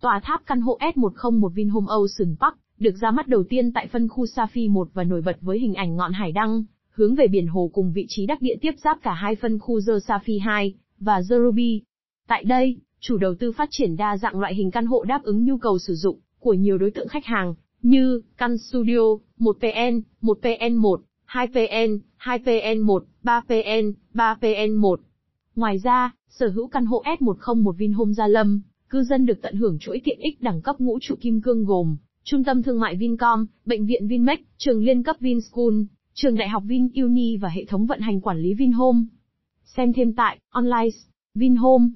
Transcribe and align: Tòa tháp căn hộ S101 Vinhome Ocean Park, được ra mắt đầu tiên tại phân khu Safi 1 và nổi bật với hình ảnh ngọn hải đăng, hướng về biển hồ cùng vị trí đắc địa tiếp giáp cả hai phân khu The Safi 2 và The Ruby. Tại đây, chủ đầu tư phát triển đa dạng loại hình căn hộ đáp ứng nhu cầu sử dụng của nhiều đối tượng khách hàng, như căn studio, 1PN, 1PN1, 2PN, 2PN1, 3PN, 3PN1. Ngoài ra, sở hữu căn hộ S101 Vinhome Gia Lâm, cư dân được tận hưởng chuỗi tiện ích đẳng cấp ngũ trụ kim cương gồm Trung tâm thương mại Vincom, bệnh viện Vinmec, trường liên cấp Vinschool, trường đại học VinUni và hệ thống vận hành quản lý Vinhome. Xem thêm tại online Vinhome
Tòa 0.00 0.20
tháp 0.24 0.42
căn 0.46 0.60
hộ 0.60 0.78
S101 0.80 1.48
Vinhome 1.48 1.86
Ocean 1.88 2.36
Park, 2.40 2.54
được 2.78 2.94
ra 3.00 3.10
mắt 3.10 3.28
đầu 3.28 3.44
tiên 3.48 3.72
tại 3.72 3.86
phân 3.86 4.08
khu 4.08 4.24
Safi 4.24 4.70
1 4.70 4.88
và 4.94 5.04
nổi 5.04 5.22
bật 5.22 5.36
với 5.40 5.58
hình 5.58 5.74
ảnh 5.74 5.96
ngọn 5.96 6.12
hải 6.12 6.32
đăng, 6.32 6.64
hướng 6.90 7.14
về 7.14 7.26
biển 7.26 7.46
hồ 7.46 7.70
cùng 7.72 7.92
vị 7.92 8.06
trí 8.08 8.26
đắc 8.26 8.42
địa 8.42 8.54
tiếp 8.60 8.72
giáp 8.84 9.02
cả 9.02 9.12
hai 9.12 9.36
phân 9.36 9.58
khu 9.58 9.80
The 9.86 9.92
Safi 9.92 10.40
2 10.44 10.74
và 11.00 11.20
The 11.30 11.36
Ruby. 11.44 11.82
Tại 12.28 12.44
đây, 12.44 12.76
chủ 13.00 13.18
đầu 13.18 13.34
tư 13.34 13.52
phát 13.52 13.68
triển 13.70 13.96
đa 13.96 14.16
dạng 14.16 14.40
loại 14.40 14.54
hình 14.54 14.70
căn 14.70 14.86
hộ 14.86 15.04
đáp 15.04 15.22
ứng 15.22 15.44
nhu 15.44 15.58
cầu 15.58 15.78
sử 15.78 15.94
dụng 15.94 16.18
của 16.38 16.54
nhiều 16.54 16.78
đối 16.78 16.90
tượng 16.90 17.08
khách 17.08 17.24
hàng, 17.24 17.54
như 17.82 18.22
căn 18.36 18.58
studio, 18.58 19.18
1PN, 19.38 20.00
1PN1, 20.22 20.96
2PN, 21.28 21.98
2PN1, 22.18 23.00
3PN, 23.22 23.92
3PN1. 24.14 24.96
Ngoài 25.56 25.78
ra, 25.78 26.10
sở 26.28 26.48
hữu 26.48 26.68
căn 26.68 26.86
hộ 26.86 27.02
S101 27.20 27.72
Vinhome 27.72 28.12
Gia 28.12 28.26
Lâm, 28.26 28.60
cư 28.90 29.02
dân 29.02 29.26
được 29.26 29.42
tận 29.42 29.54
hưởng 29.54 29.78
chuỗi 29.78 30.00
tiện 30.04 30.18
ích 30.18 30.42
đẳng 30.42 30.62
cấp 30.62 30.76
ngũ 30.78 30.98
trụ 31.00 31.14
kim 31.20 31.40
cương 31.40 31.64
gồm 31.64 31.96
Trung 32.24 32.44
tâm 32.44 32.62
thương 32.62 32.80
mại 32.80 32.96
Vincom, 32.96 33.46
bệnh 33.64 33.86
viện 33.86 34.08
Vinmec, 34.08 34.40
trường 34.58 34.84
liên 34.84 35.02
cấp 35.02 35.16
Vinschool, 35.20 35.74
trường 36.14 36.36
đại 36.36 36.48
học 36.48 36.62
VinUni 36.66 37.36
và 37.36 37.48
hệ 37.48 37.64
thống 37.64 37.86
vận 37.86 38.00
hành 38.00 38.20
quản 38.20 38.38
lý 38.38 38.54
Vinhome. 38.54 39.00
Xem 39.64 39.92
thêm 39.92 40.12
tại 40.12 40.38
online 40.48 40.88
Vinhome 41.34 41.90